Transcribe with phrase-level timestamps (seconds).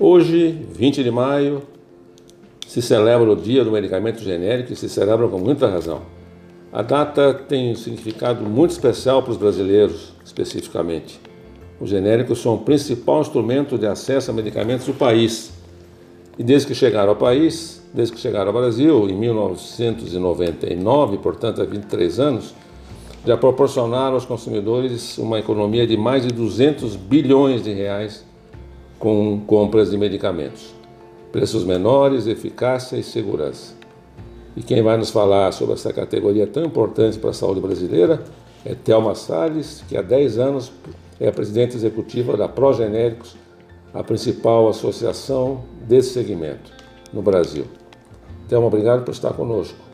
[0.00, 1.60] Hoje, 20 de maio,
[2.68, 6.02] se celebra o Dia do Medicamento Genérico e se celebra com muita razão.
[6.72, 11.18] A data tem um significado muito especial para os brasileiros, especificamente.
[11.80, 15.52] Os genéricos são o principal instrumento de acesso a medicamentos do país.
[16.38, 21.64] E desde que chegaram ao país, desde que chegaram ao Brasil, em 1999, portanto há
[21.64, 22.54] 23 anos,
[23.26, 28.27] já proporcionaram aos consumidores uma economia de mais de 200 bilhões de reais
[28.98, 30.74] com compras de medicamentos.
[31.30, 33.74] Preços menores, eficácia e segurança.
[34.56, 38.24] E quem vai nos falar sobre essa categoria tão importante para a saúde brasileira
[38.64, 40.72] é Thelma Salles, que há 10 anos
[41.20, 43.36] é a presidente executiva da Progenéricos,
[43.94, 46.72] a principal associação desse segmento
[47.12, 47.64] no Brasil.
[48.48, 49.87] Thelma, obrigado por estar conosco.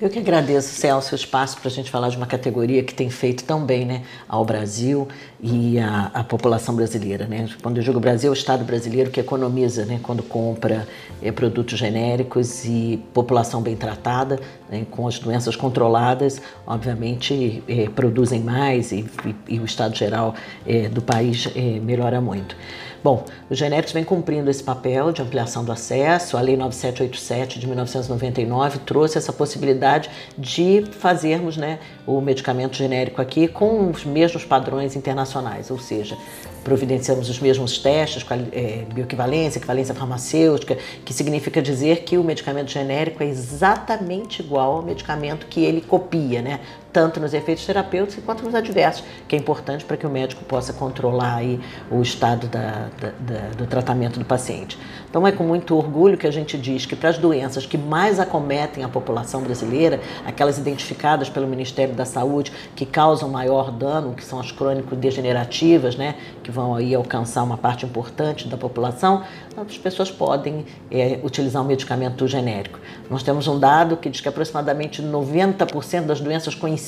[0.00, 3.10] Eu que agradeço, Celso, o espaço para a gente falar de uma categoria que tem
[3.10, 5.06] feito tão bem né, ao Brasil
[5.38, 7.26] e à, população brasileira.
[7.26, 7.46] Né?
[7.60, 10.88] Quando eu digo Brasil, é o Estado brasileiro que economiza né, quando compra
[11.20, 18.40] é, produtos genéricos e população bem tratada, né, com as doenças controladas, obviamente é, produzem
[18.40, 19.04] mais e,
[19.48, 20.34] e, e, o estado geral
[20.66, 22.56] é, do país é, melhora muito.
[23.02, 26.36] Bom, os genéricos vem cumprindo esse papel de ampliação do acesso.
[26.36, 33.48] A Lei 9787 de 1999 trouxe essa possibilidade de fazermos né, o medicamento genérico aqui
[33.48, 36.14] com os mesmos padrões internacionais, ou seja,
[36.62, 43.22] providenciamos os mesmos testes, é, bioequivalência, equivalência farmacêutica, que significa dizer que o medicamento genérico
[43.22, 46.60] é exatamente igual ao medicamento que ele copia, né?
[46.92, 50.72] Tanto nos efeitos terapêuticos quanto nos adversos, que é importante para que o médico possa
[50.72, 51.60] controlar aí
[51.90, 54.78] o estado da, da, da, do tratamento do paciente.
[55.08, 58.18] Então é com muito orgulho que a gente diz que para as doenças que mais
[58.18, 64.24] acometem a população brasileira, aquelas identificadas pelo Ministério da Saúde que causam maior dano, que
[64.24, 69.22] são as crônico-degenerativas, né, que vão aí alcançar uma parte importante da população,
[69.56, 72.78] as pessoas podem é, utilizar um medicamento genérico.
[73.08, 76.79] Nós temos um dado que diz que aproximadamente 90% das doenças conhecidas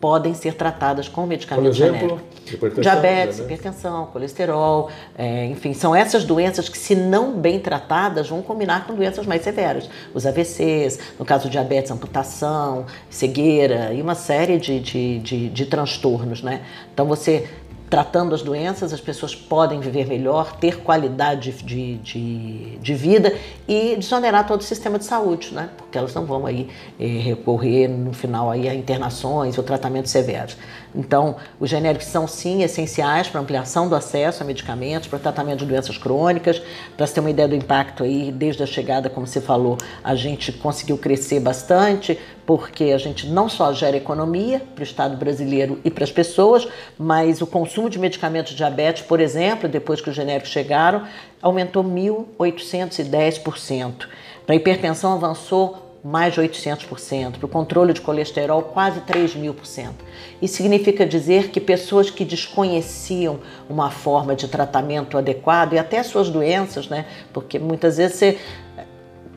[0.00, 2.80] podem ser tratadas com medicamento Por exemplo, genérico.
[2.80, 8.86] Diabetes, hipertensão, colesterol, é, enfim, são essas doenças que, se não bem tratadas, vão combinar
[8.86, 9.88] com doenças mais severas.
[10.14, 15.66] Os AVCs, no caso do diabetes, amputação, cegueira e uma série de, de, de, de
[15.66, 16.62] transtornos, né?
[16.92, 17.46] Então, você
[17.88, 23.34] tratando as doenças, as pessoas podem viver melhor, ter qualidade de, de, de vida
[23.66, 25.70] e desonerar todo o sistema de saúde, né?
[25.88, 26.68] Porque elas não vão aí
[27.00, 30.54] eh, recorrer no final aí a internações ou tratamentos severos.
[30.94, 35.66] Então, os genéricos são sim essenciais para ampliação do acesso a medicamentos, para tratamento de
[35.66, 36.60] doenças crônicas.
[36.94, 40.14] Para você ter uma ideia do impacto aí, desde a chegada, como você falou, a
[40.14, 45.80] gente conseguiu crescer bastante, porque a gente não só gera economia para o Estado brasileiro
[45.84, 50.10] e para as pessoas, mas o consumo de medicamentos de diabetes, por exemplo, depois que
[50.10, 51.04] os genéricos chegaram,
[51.40, 54.06] aumentou 1.810%.
[54.48, 59.52] Para a hipertensão avançou mais de 800%, para o controle de colesterol, quase 3 mil
[59.52, 60.02] por cento.
[60.40, 66.30] Isso significa dizer que pessoas que desconheciam uma forma de tratamento adequado e até suas
[66.30, 67.04] doenças, né?
[67.30, 68.38] Porque muitas vezes você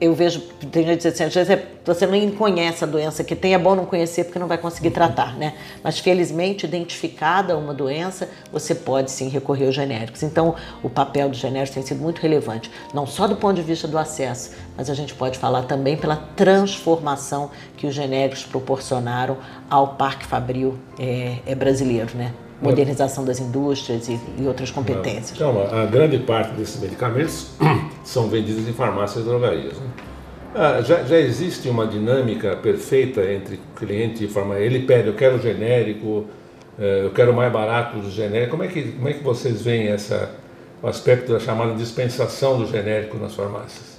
[0.01, 0.39] eu vejo,
[0.71, 3.75] tem gente assim, às vezes é, você nem conhece a doença que tem, é bom
[3.75, 5.53] não conhecer porque não vai conseguir tratar, né?
[5.83, 10.23] Mas felizmente, identificada uma doença, você pode sim recorrer aos genéricos.
[10.23, 13.87] Então, o papel dos genéricos tem sido muito relevante, não só do ponto de vista
[13.87, 19.37] do acesso, mas a gente pode falar também pela transformação que os genéricos proporcionaram
[19.69, 22.33] ao parque fabril é, é brasileiro, né?
[22.61, 25.31] Modernização das indústrias e, e outras competências.
[25.31, 27.51] Então, a grande parte desses medicamentos
[28.03, 29.77] são vendidos em farmácias e drogarias.
[29.77, 29.87] Né?
[30.53, 34.63] Ah, já, já, existe uma dinâmica perfeita entre cliente e farmácia.
[34.63, 36.25] Ele pede, eu quero genérico,
[36.77, 38.51] eh, eu quero mais barato do genérico.
[38.51, 40.29] Como é que, como é que vocês veem essa,
[40.83, 43.90] o aspecto da chamada dispensação do genérico nas farmácias?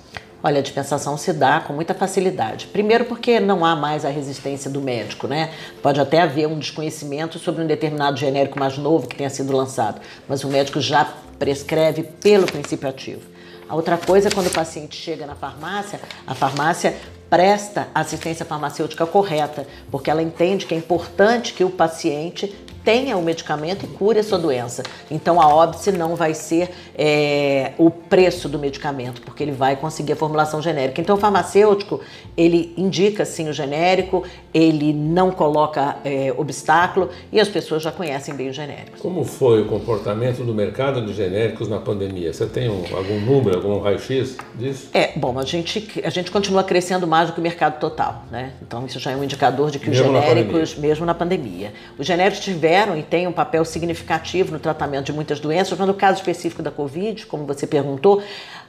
[0.45, 2.67] Olha, a dispensação se dá com muita facilidade.
[2.67, 5.53] Primeiro porque não há mais a resistência do médico, né?
[5.81, 10.01] Pode até haver um desconhecimento sobre um determinado genérico mais novo que tenha sido lançado,
[10.29, 11.05] mas o médico já
[11.39, 13.23] prescreve pelo princípio ativo.
[13.69, 16.97] A outra coisa é quando o paciente chega na farmácia, a farmácia
[17.31, 23.23] presta assistência farmacêutica correta, porque ela entende que é importante que o paciente tenha o
[23.23, 24.83] medicamento e cure a sua doença.
[25.11, 30.13] Então a óbice não vai ser é, o preço do medicamento, porque ele vai conseguir
[30.13, 31.01] a formulação genérica.
[31.01, 32.01] Então o farmacêutico
[32.37, 38.35] ele indica sim o genérico, ele não coloca é, obstáculo e as pessoas já conhecem
[38.35, 39.01] bem os genéricos.
[39.01, 42.33] Como foi o comportamento do mercado de genéricos na pandemia?
[42.33, 44.89] Você tem um, algum número, algum raio-x disso?
[44.93, 48.53] É, bom, a gente, a gente continua crescendo mais do que o mercado total, né?
[48.63, 51.73] Então isso já é um indicador de que mesmo os genéricos, na mesmo na pandemia,
[51.99, 55.87] os genéricos tiveram tiveram e têm um papel significativo no tratamento de muitas doenças, mas
[55.87, 58.23] no caso específico da Covid, como você perguntou,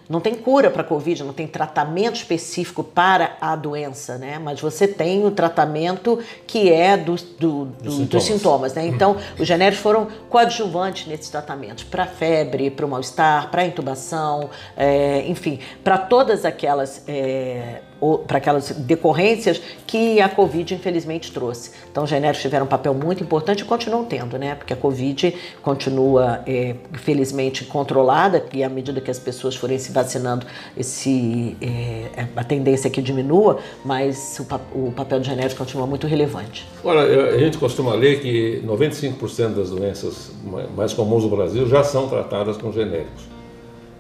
[0.10, 4.38] não tem cura para a Covid, não tem tratamento específico para a doença, né?
[4.38, 8.10] Mas você tem o tratamento que é do, do, do, sintomas.
[8.10, 8.86] dos sintomas, né?
[8.86, 15.24] Então, os genéricos foram coadjuvantes nesses tratamentos para febre, para o mal-estar, para intubação, é,
[15.28, 17.02] enfim, para todas aquelas.
[17.08, 17.82] É,
[18.28, 21.72] para aquelas decorrências que a Covid infelizmente trouxe.
[21.92, 24.56] Então, os genéricos tiveram um papel muito importante e continuam tendo, né?
[24.56, 29.92] Porque a Covid continua, é, felizmente, controlada e à medida que as pessoas forem se
[29.92, 30.46] vacinando,
[30.78, 36.08] esse, é, a tendência é que diminua, mas o, o papel do genérico continua muito
[36.08, 36.68] relevante.
[36.84, 37.02] Olha,
[37.34, 40.32] a gente costuma ler que 95% das doenças
[40.76, 43.33] mais comuns no Brasil já são tratadas com genéricos.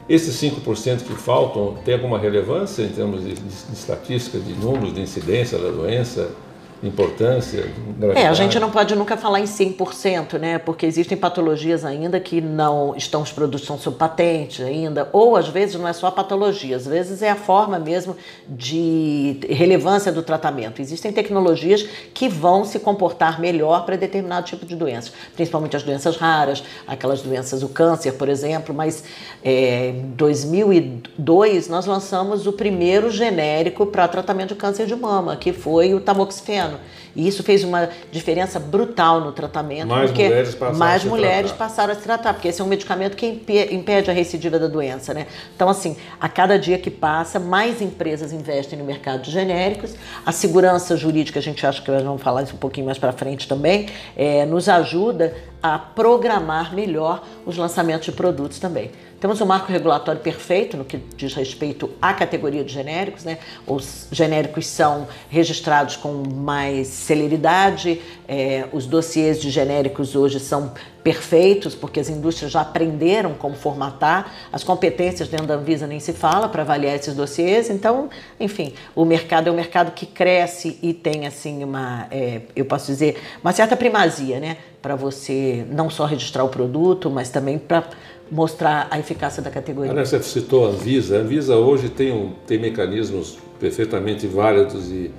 [0.07, 4.93] Esses 5% que faltam tem alguma relevância em termos de, de, de estatística, de números,
[4.93, 6.29] de incidência da doença?
[6.87, 7.65] Importância?
[8.15, 10.57] É, a gente não pode nunca falar em 100%, né?
[10.57, 15.47] Porque existem patologias ainda que não estão, os produtos estão sob patente ainda, ou às
[15.47, 18.15] vezes não é só a patologia, às vezes é a forma mesmo
[18.47, 20.81] de relevância do tratamento.
[20.81, 21.83] Existem tecnologias
[22.13, 27.21] que vão se comportar melhor para determinado tipo de doenças, principalmente as doenças raras, aquelas
[27.21, 29.03] doenças, o câncer, por exemplo, mas
[29.43, 35.53] é, em 2002 nós lançamos o primeiro genérico para tratamento de câncer de mama, que
[35.53, 36.72] foi o tamoxifeno.
[37.15, 39.87] E isso fez uma diferença brutal no tratamento.
[39.87, 41.65] Mais porque mulheres passaram mais a se mulheres tratar.
[41.65, 43.25] passaram a se tratar, porque esse é um medicamento que
[43.71, 45.27] impede a recidiva da doença, né?
[45.55, 49.93] Então, assim, a cada dia que passa, mais empresas investem no mercado de genéricos.
[50.25, 53.11] A segurança jurídica, a gente acha que nós vamos falar isso um pouquinho mais para
[53.11, 58.91] frente também, é, nos ajuda a programar melhor os lançamentos de produtos também.
[59.23, 63.37] Temos um marco regulatório perfeito no que diz respeito à categoria de genéricos, né?
[63.65, 71.73] Os genéricos são registrados com mais celeridade, é, os dossiês de genéricos hoje são perfeitos,
[71.73, 76.49] porque as indústrias já aprenderam como formatar, as competências dentro da Anvisa nem se fala
[76.49, 81.25] para avaliar esses dossiês, então, enfim, o mercado é um mercado que cresce e tem,
[81.25, 84.57] assim, uma, é, eu posso dizer, uma certa primazia, né?
[84.81, 87.85] Para você não só registrar o produto, mas também para
[88.33, 89.91] mostrar a eficácia da categoria.
[89.91, 91.17] Aliás, você citou a Anvisa.
[91.17, 95.11] A Anvisa hoje tem, um, tem mecanismos perfeitamente válidos e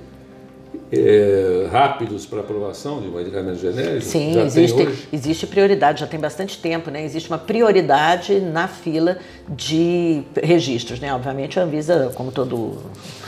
[0.91, 4.05] é, rápidos para aprovação de medicamentos genéricos?
[4.05, 7.03] Sim, já existe, existe prioridade, já tem bastante tempo, né?
[7.03, 9.17] Existe uma prioridade na fila
[9.47, 11.13] de registros, né?
[11.13, 12.77] Obviamente a Anvisa, como todo,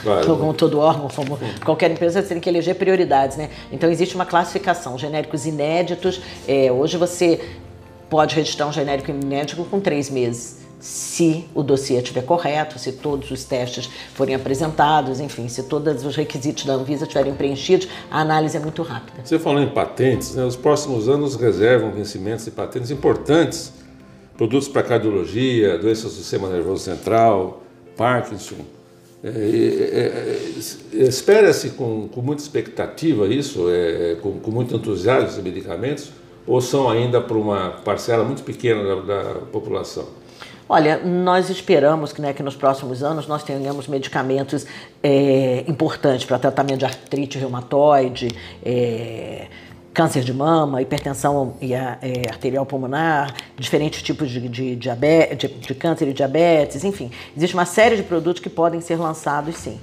[0.02, 0.36] claro.
[0.36, 3.50] como todo órgão, como qualquer empresa, tem que eleger prioridades, né?
[3.72, 6.20] Então existe uma classificação, genéricos inéditos.
[6.46, 7.40] É, hoje você
[8.08, 13.30] pode registrar um genérico inédito com três meses, se o dossiê estiver correto, se todos
[13.30, 18.56] os testes forem apresentados, enfim, se todos os requisitos da Anvisa estiverem preenchidos, a análise
[18.56, 19.20] é muito rápida.
[19.24, 20.44] Você falou em patentes, né?
[20.44, 23.72] os próximos anos reservam vencimentos de patentes importantes,
[24.36, 27.62] produtos para cardiologia, doenças do sistema nervoso central,
[27.96, 28.64] Parkinson.
[29.22, 35.42] É, é, é, Espera-se com, com, muita expectativa isso, é, com, com muito entusiasmo esses
[35.42, 36.12] medicamentos,
[36.48, 40.06] ou são ainda para uma parcela muito pequena da, da população?
[40.68, 44.66] Olha, nós esperamos que, né, que nos próximos anos nós tenhamos medicamentos
[45.02, 48.28] é, importantes para tratamento de artrite reumatoide,
[48.62, 49.46] é,
[49.94, 55.74] câncer de mama, hipertensão e a, é, arterial pulmonar, diferentes tipos de, de, de, de,
[55.74, 57.10] câncer e diabetes, enfim.
[57.34, 59.80] Existe uma série de produtos que podem ser lançados, sim.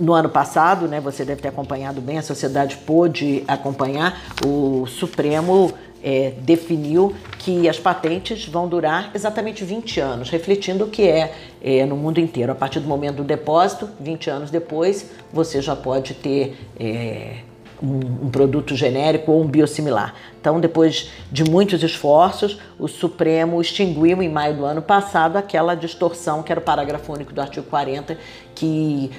[0.00, 5.72] No ano passado, né, você deve ter acompanhado bem, a sociedade pôde acompanhar, o Supremo
[6.02, 11.32] é, definiu que as patentes vão durar exatamente 20 anos, refletindo o que é,
[11.62, 12.50] é, no mundo inteiro.
[12.50, 17.36] A partir do momento do depósito, 20 anos depois, você já pode ter é,
[17.82, 20.14] um, um, produto genérico ou um biosimilar.
[20.40, 26.42] Então, depois de muitos esforços, o Supremo extinguiu em maio do ano passado aquela distorção
[26.42, 28.16] que era o parágrafo único do artigo 40,
[28.54, 29.10] que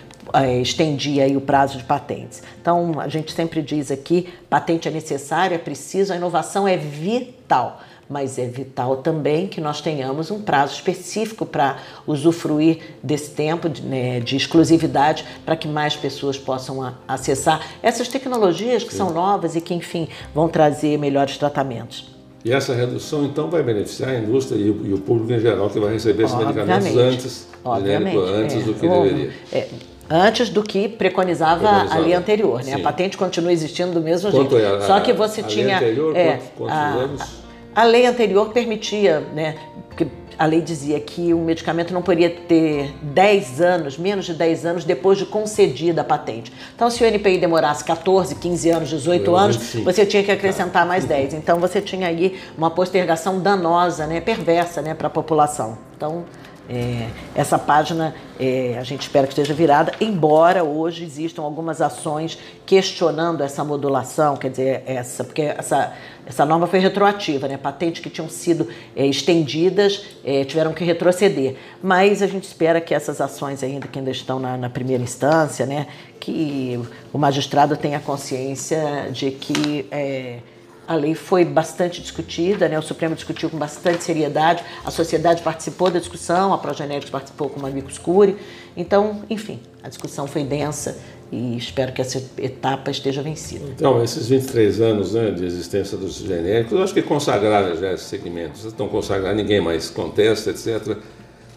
[0.62, 2.42] estendia aí o prazo de patentes.
[2.62, 7.80] Então, a gente sempre diz aqui, patente é necessária, é preciso, a inovação é vital
[8.10, 13.82] mas é vital também que nós tenhamos um prazo específico para usufruir desse tempo de,
[13.82, 18.98] né, de exclusividade para que mais pessoas possam a, acessar essas tecnologias que Sim.
[18.98, 22.14] são novas e que, enfim, vão trazer melhores tratamentos.
[22.46, 25.70] E essa redução, então, vai beneficiar a indústria e o, e o público em geral
[25.70, 29.32] que vai receber esses medicamentos antes, antes é, do que deveria.
[29.52, 29.68] É,
[30.10, 31.96] antes do que preconizava, preconizava.
[31.96, 32.74] a lei anterior, né?
[32.74, 34.66] A patente continua existindo do mesmo Quanto jeito.
[34.66, 37.44] É a, Só que você a tinha lei anterior, é, quantos, quantos a, anos?
[37.76, 39.56] A lei anterior permitia, né,
[39.98, 40.08] que
[40.38, 44.84] a lei dizia que o medicamento não poderia ter 10 anos, menos de 10 anos
[44.84, 46.52] depois de concedida a patente.
[46.76, 51.06] Então, se o NPI demorasse 14, 15 anos, 18 anos, você tinha que acrescentar mais
[51.06, 51.36] 10.
[51.36, 55.78] Então, você tinha aí uma postergação danosa, né, perversa né, para a população.
[55.96, 56.26] Então,
[56.70, 62.38] é, essa página é, a gente espera que esteja virada, embora hoje existam algumas ações
[62.66, 65.94] questionando essa modulação, quer dizer, essa, porque essa,
[66.26, 67.58] essa norma foi retroativa, né?
[67.58, 71.56] patentes que tinham sido é, estendidas é, tiveram que retroceder.
[71.82, 75.66] Mas a gente espera que essas ações ainda que ainda estão na, na primeira instância,
[75.66, 75.88] né?
[76.20, 76.80] que
[77.12, 80.40] o magistrado tenha consciência de que é,
[80.88, 82.78] a lei foi bastante discutida, né?
[82.78, 87.60] o Supremo discutiu com bastante seriedade, a sociedade participou da discussão, a Progenérics participou com
[87.60, 88.38] uma amicus curiae.
[88.76, 90.98] Então, enfim, a discussão foi densa
[91.32, 93.66] e espero que essa etapa esteja vencida.
[93.76, 98.08] Então, esses 23 anos né, de existência dos genéricos, eu acho que consagraram já esses
[98.08, 100.98] segmentos, estão consagrados, ninguém mais contesta, etc.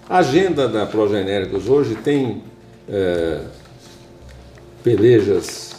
[0.09, 2.43] A agenda da Progenéricos hoje tem
[2.89, 3.41] é,
[4.85, 5.75] pelejas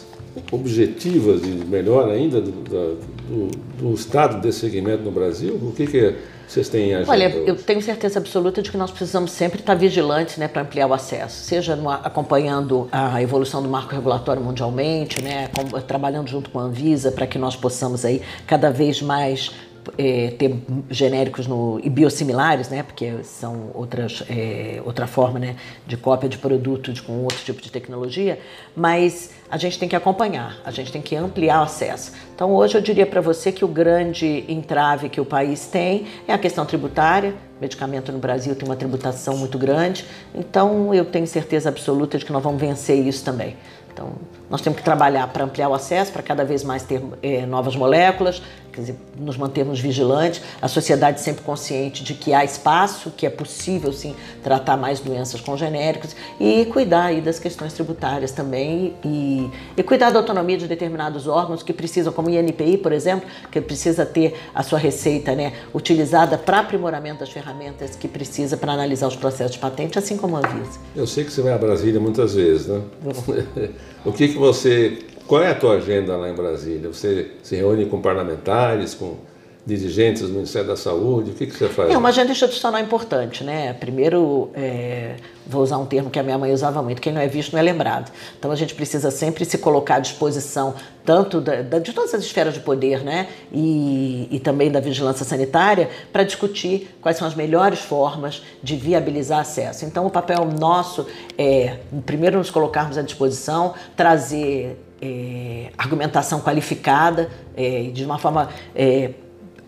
[0.52, 5.54] objetivas de melhor ainda do, do, do, estado desse segmento no Brasil?
[5.54, 6.14] O que, que
[6.46, 10.38] vocês têm agenda Olha, eu tenho certeza absoluta de que nós precisamos sempre estar vigilantes
[10.38, 15.48] né, para ampliar o acesso, seja no, acompanhando a evolução do marco regulatório mundialmente, né,
[15.48, 19.52] com, trabalhando junto com a Anvisa para que nós possamos aí cada vez mais
[19.96, 20.54] é, ter
[20.90, 26.38] genéricos no, e biosimilares, né, porque são outras, é, outra forma né, de cópia de
[26.38, 28.38] produtos com outro tipo de tecnologia,
[28.76, 32.12] mas a gente tem que acompanhar, a gente tem que ampliar o acesso.
[32.34, 36.32] Então, hoje eu diria para você que o grande entrave que o país tem é
[36.32, 37.34] a questão tributária.
[37.60, 42.32] Medicamento no Brasil tem uma tributação muito grande, então eu tenho certeza absoluta de que
[42.32, 43.56] nós vamos vencer isso também.
[43.98, 44.12] Então,
[44.48, 47.74] nós temos que trabalhar para ampliar o acesso, para cada vez mais ter é, novas
[47.74, 48.40] moléculas,
[48.72, 53.30] quer dizer, nos mantermos vigilantes, a sociedade sempre consciente de que há espaço, que é
[53.30, 59.50] possível sim tratar mais doenças com genéricos e cuidar aí das questões tributárias também e,
[59.76, 63.60] e cuidar da autonomia de determinados órgãos que precisam, como o INPI, por exemplo, que
[63.60, 69.08] precisa ter a sua receita né, utilizada para aprimoramento das ferramentas que precisa para analisar
[69.08, 70.78] os processos de patente, assim como a Anvisa.
[70.94, 72.80] Eu sei que você vai a Brasília muitas vezes, né?
[74.04, 76.88] o que, que você qual é a tua agenda lá em Brasília?
[76.88, 79.18] Você se reúne com parlamentares, com
[79.66, 81.32] dirigentes do Ministério da Saúde?
[81.32, 81.90] O que, que você faz?
[81.90, 83.74] É uma agenda institucional importante, né?
[83.74, 85.16] Primeiro, é,
[85.48, 87.58] vou usar um termo que a minha mãe usava muito: quem não é visto não
[87.58, 88.12] é lembrado.
[88.38, 90.74] Então a gente precisa sempre se colocar à disposição
[91.04, 93.28] tanto da, da, de todas as esferas de poder, né?
[93.50, 99.40] E, e também da vigilância sanitária para discutir quais são as melhores formas de viabilizar
[99.40, 99.86] acesso.
[99.86, 101.06] Então o papel nosso
[101.38, 109.12] é, primeiro, nos colocarmos à disposição, trazer é, argumentação qualificada, é, de uma forma é,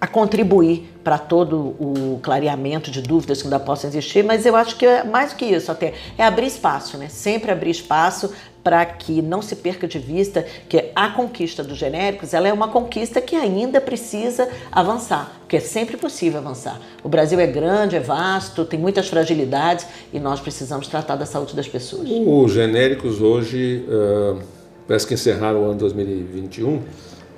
[0.00, 4.76] a contribuir para todo o clareamento de dúvidas que ainda possam existir, mas eu acho
[4.76, 7.08] que é mais do que isso até, é abrir espaço, né?
[7.08, 12.34] Sempre abrir espaço para que não se perca de vista que a conquista dos genéricos
[12.34, 16.80] ela é uma conquista que ainda precisa avançar, porque é sempre possível avançar.
[17.02, 21.54] O Brasil é grande, é vasto, tem muitas fragilidades e nós precisamos tratar da saúde
[21.54, 22.08] das pessoas.
[22.08, 23.84] Os genéricos hoje...
[23.88, 26.82] Uh parece que encerraram o ano 2021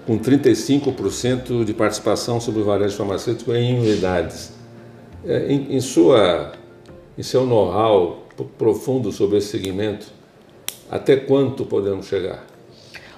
[0.07, 4.53] com 35% de participação sobre o varejo farmacêutico em unidades.
[5.25, 6.53] É, em, em, sua,
[7.17, 8.27] em seu know-how
[8.59, 10.07] profundo sobre esse segmento,
[10.91, 12.45] até quanto podemos chegar?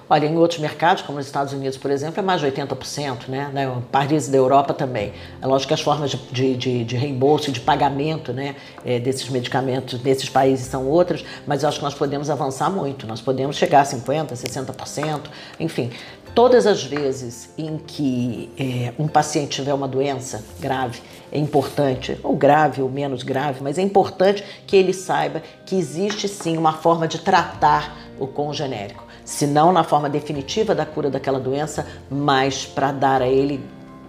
[0.07, 3.49] Olha, em outros mercados, como nos Estados Unidos, por exemplo, é mais de 80%, né?
[3.51, 3.81] né?
[3.91, 5.11] Países da Europa também.
[5.41, 9.99] É lógico que as formas de, de, de reembolso de pagamento né, é, desses medicamentos
[10.03, 13.07] nesses países são outras, mas eu acho que nós podemos avançar muito.
[13.07, 15.21] Nós podemos chegar a 50%, 60%,
[15.59, 15.89] enfim.
[16.35, 21.01] Todas as vezes em que é, um paciente tiver uma doença grave,
[21.31, 26.27] é importante, ou grave ou menos grave, mas é importante que ele saiba que existe
[26.27, 31.09] sim uma forma de tratar o com genérico se não na forma definitiva da cura
[31.09, 33.59] daquela doença, mas para dar a ele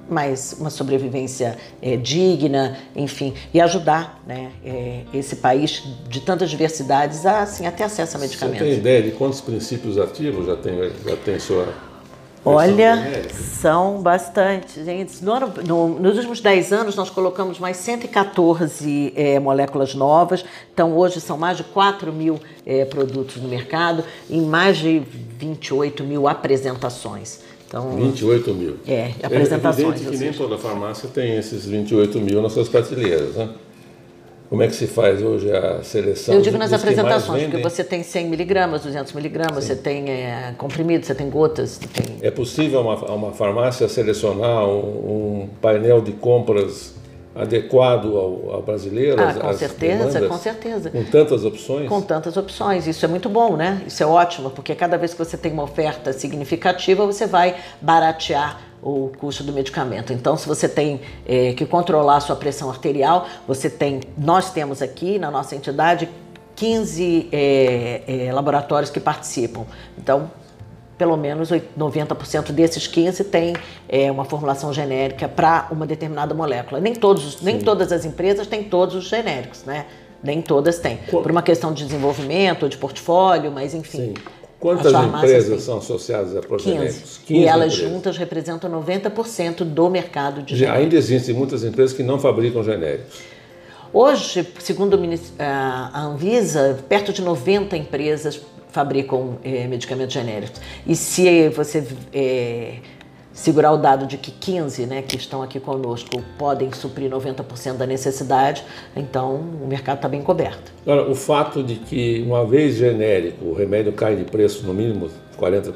[0.08, 7.26] mais uma sobrevivência é, digna, enfim, e ajudar né, é, esse país de tantas diversidades
[7.26, 8.60] a assim, ter acesso a medicamentos.
[8.60, 11.74] Você tem ideia de quantos princípios ativos já tem, já tem sua
[12.48, 15.22] Olha, são bastante, gente.
[15.24, 15.34] No
[15.66, 20.44] no, nos últimos 10 anos, nós colocamos mais 114 é, moléculas novas.
[20.72, 25.02] Então, hoje são mais de 4 mil é, produtos no mercado, em mais de
[25.38, 27.40] 28 mil apresentações.
[27.66, 28.76] Então, 28 mil.
[28.86, 29.84] É, apresentações.
[29.84, 33.48] É evidente que nem toda farmácia tem esses 28 mil nas suas prateleiras, né?
[34.48, 36.34] Como é que se faz hoje a seleção?
[36.34, 41.04] Eu digo nas apresentações, porque você tem 100 miligramas, 200 miligramas, você tem é, comprimido,
[41.04, 41.78] você tem gotas.
[41.78, 42.18] Tem...
[42.22, 46.94] É possível uma, uma farmácia selecionar um, um, painel de compras
[47.34, 49.20] adequado ao, ao brasileiro?
[49.20, 50.90] Ah, com certeza, demandas, com certeza.
[50.90, 51.88] Com tantas opções?
[51.88, 52.86] Com tantas opções.
[52.86, 53.82] Isso é muito bom, né?
[53.86, 58.60] Isso é ótimo, porque cada vez que você tem uma oferta significativa, você vai baratear
[58.82, 60.12] o custo do medicamento.
[60.12, 64.82] Então, se você tem é, que controlar a sua pressão arterial, você tem, nós temos
[64.82, 66.08] aqui na nossa entidade
[66.54, 69.64] 15 é, é, laboratórios que participam.
[69.98, 70.30] Então,
[70.96, 73.54] pelo menos 90% desses 15 tem
[73.88, 76.80] é, uma formulação genérica para uma determinada molécula.
[76.80, 79.86] Nem, todos, nem todas as empresas têm todos os genéricos, né?
[80.22, 80.96] Nem todas têm.
[81.10, 83.98] Por uma questão de desenvolvimento, de portfólio, mas enfim.
[83.98, 84.14] Sim.
[84.58, 87.18] Quantas empresas são associadas a progenéricos?
[87.18, 87.20] 15.
[87.26, 87.92] 15 e elas empresas.
[87.92, 90.82] juntas representam 90% do mercado de genéricos.
[90.82, 93.20] Ainda existem muitas empresas que não fabricam genéricos.
[93.92, 94.98] Hoje, segundo
[95.38, 100.60] a Anvisa, perto de 90 empresas fabricam é, medicamentos genéricos.
[100.86, 102.74] E se você é,
[103.36, 107.86] segurar o dado de que 15 né, que estão aqui conosco podem suprir 90% da
[107.86, 108.64] necessidade,
[108.96, 110.72] então o mercado está bem coberto.
[110.82, 115.10] Agora, o fato de que, uma vez genérico, o remédio cai de preço no mínimo
[115.38, 115.72] 40%,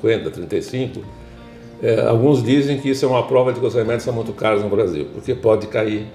[0.00, 1.02] 50%, 35%,
[1.82, 4.62] é, alguns dizem que isso é uma prova de que os remédios são muito caros
[4.62, 6.06] no Brasil, porque pode cair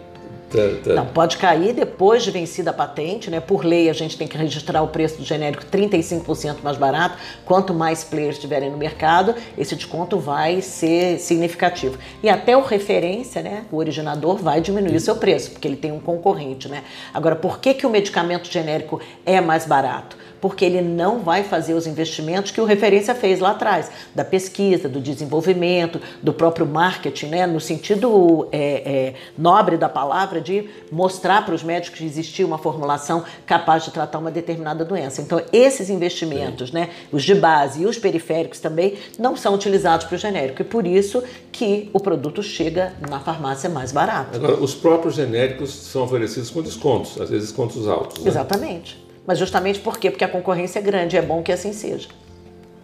[0.49, 0.93] Tá, tá.
[0.95, 3.39] Não, pode cair depois de vencida a patente, né?
[3.39, 7.17] Por lei, a gente tem que registrar o preço do genérico 35% mais barato.
[7.45, 11.97] Quanto mais players estiverem no mercado, esse desconto vai ser significativo.
[12.23, 13.65] E até o referência, né?
[13.71, 16.83] O originador vai diminuir seu preço, porque ele tem um concorrente, né?
[17.13, 20.17] Agora, por que, que o medicamento genérico é mais barato?
[20.41, 24.87] Porque ele não vai fazer os investimentos que o referência fez lá atrás, da pesquisa,
[24.87, 27.47] do desenvolvimento, do próprio marketing, né?
[27.47, 32.57] no sentido é, é, nobre da palavra, de mostrar para os médicos que existia uma
[32.57, 35.21] formulação capaz de tratar uma determinada doença.
[35.21, 40.15] Então, esses investimentos, né, os de base e os periféricos também, não são utilizados para
[40.15, 44.35] o genérico, e por isso que o produto chega na farmácia mais barato.
[44.35, 48.23] Agora, os próprios genéricos são oferecidos com descontos, às vezes descontos altos.
[48.23, 48.29] Né?
[48.29, 49.08] Exatamente.
[49.29, 50.09] Mas justamente por quê?
[50.09, 52.07] Porque a concorrência é grande, é bom que assim seja.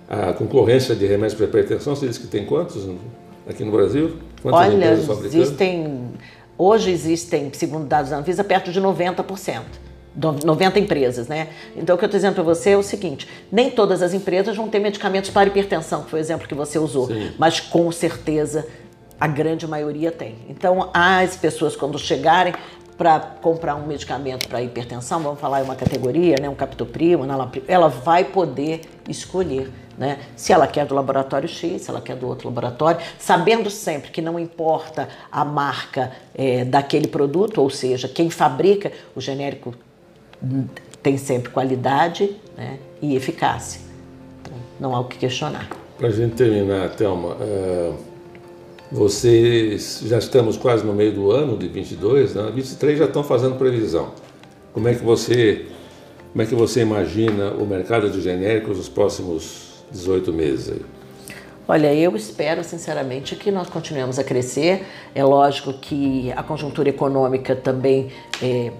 [0.07, 2.87] A concorrência de remédios para hipertensão, você disse que tem quantos
[3.49, 4.17] aqui no Brasil?
[4.43, 4.91] Quantas Olha,
[5.25, 6.11] existem,
[6.55, 9.63] hoje existem, segundo dados da Anvisa, perto de 90%.
[10.15, 11.47] 90 empresas, né?
[11.75, 14.55] Então, o que eu estou dizendo para você é o seguinte: nem todas as empresas
[14.55, 17.31] vão ter medicamentos para hipertensão, que foi o exemplo que você usou, Sim.
[17.39, 18.67] mas com certeza
[19.19, 20.35] a grande maioria tem.
[20.47, 22.53] Então, as pessoas, quando chegarem,
[22.97, 27.19] para comprar um medicamento para hipertensão, vamos falar em uma categoria, né, um captopril,
[27.67, 30.19] ela vai poder escolher né?
[30.35, 34.21] Se ela quer do laboratório X, se ela quer do outro laboratório, sabendo sempre que
[34.21, 39.73] não importa a marca é, daquele produto, ou seja, quem fabrica o genérico
[41.01, 43.79] tem sempre qualidade né, e eficácia.
[44.41, 45.69] Então, não há o que questionar.
[45.97, 47.95] Para a gente terminar, Thelma, uh
[48.95, 52.49] vocês já estamos quase no meio do ano de 22, né?
[52.55, 54.11] 23 já estão fazendo previsão.
[54.73, 55.65] Como é que você
[56.31, 60.79] como é que você imagina o mercado de genéricos nos próximos 18 meses?
[61.67, 64.85] Olha, eu espero sinceramente que nós continuemos a crescer.
[65.13, 68.71] É lógico que a conjuntura econômica também é,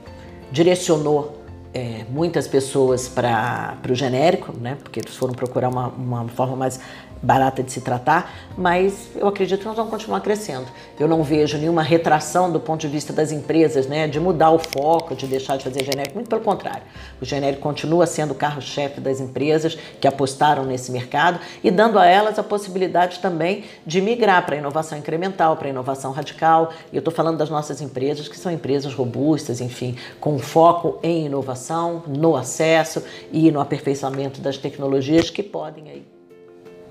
[0.51, 1.41] direcionou
[1.73, 4.77] é, muitas pessoas para o genérico, né?
[4.81, 6.79] Porque eles foram procurar uma, uma forma mais
[7.25, 10.67] barata de se tratar, mas eu acredito que nós vamos continuar crescendo.
[10.99, 14.59] Eu não vejo nenhuma retração do ponto de vista das empresas, né, de mudar o
[14.59, 16.83] foco, de deixar de fazer genérico, muito pelo contrário.
[17.19, 22.05] O genérico continua sendo o carro-chefe das empresas que apostaram nesse mercado e dando a
[22.05, 26.71] elas a possibilidade também de migrar para a inovação incremental, para a inovação radical.
[26.93, 31.25] E eu estou falando das nossas empresas, que são empresas robustas, enfim, com foco em
[31.25, 36.14] inovação, no acesso e no aperfeiçoamento das tecnologias que podem aí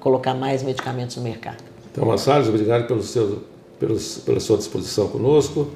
[0.04, 1.64] colocar mais medicamentos no mercado.
[1.90, 3.42] Então, Massares, obrigado pelo seu,
[3.80, 5.70] pelos, pela sua disposição conosco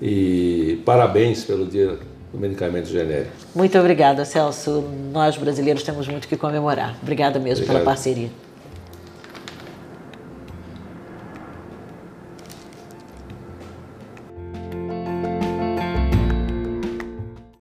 [0.00, 1.98] e parabéns pelo Dia
[2.32, 3.30] do Medicamento Genérico.
[3.54, 4.82] Muito obrigada, Celso.
[5.12, 6.96] Nós brasileiros temos muito que comemorar.
[7.02, 7.82] Obrigada mesmo Obrigado.
[7.82, 8.30] pela parceria.